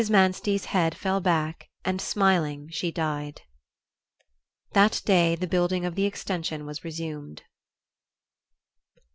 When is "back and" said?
1.21-2.01